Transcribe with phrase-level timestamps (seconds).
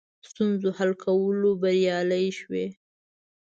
[0.29, 2.65] ستونزو حل کولو بریالي شوي.